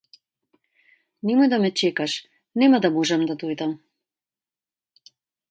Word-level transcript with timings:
Немој 1.29 1.51
да 1.51 1.59
ме 1.65 1.71
чекаш 1.81 2.15
нема 2.63 2.81
да 2.87 2.91
можам 2.97 3.27
да 3.33 3.37
дојдам. 3.45 3.77